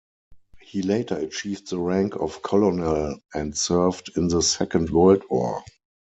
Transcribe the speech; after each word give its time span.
He 0.61 0.81
later 0.81 1.15
achieved 1.15 1.69
the 1.69 1.77
rank 1.77 2.15
of 2.15 2.41
colonel 2.41 3.19
and 3.35 3.55
served 3.55 4.09
in 4.17 4.29
the 4.29 4.41
Second 4.41 4.89
World 4.89 5.21
War. 5.29 5.63